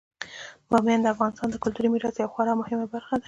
بامیان 0.69 1.01
د 1.03 1.07
افغانستان 1.13 1.47
د 1.51 1.55
کلتوري 1.63 1.87
میراث 1.89 2.15
یوه 2.17 2.31
خورا 2.33 2.53
مهمه 2.61 2.85
برخه 2.93 3.11
ده. 3.17 3.19